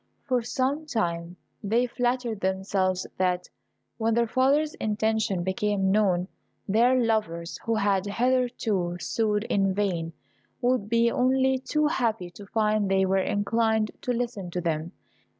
For 0.23 0.41
some 0.41 0.87
time 0.87 1.37
they 1.63 1.85
flattered 1.85 2.39
themselves 2.39 3.05
that, 3.19 3.49
when 3.99 4.15
their 4.15 4.25
father's 4.25 4.73
intention 4.73 5.43
became 5.43 5.91
known, 5.91 6.27
their 6.67 6.99
lovers, 6.99 7.59
who 7.65 7.75
had 7.75 8.07
hitherto 8.07 8.97
sued 8.99 9.43
in 9.43 9.75
vain, 9.75 10.13
would 10.59 10.89
be 10.89 11.11
only 11.11 11.59
too 11.59 11.85
happy 11.85 12.31
to 12.31 12.47
find 12.47 12.89
they 12.89 13.05
were 13.05 13.17
inclined 13.19 13.91
to 14.01 14.11
listen 14.11 14.49
to 14.49 14.59
them. 14.59 14.91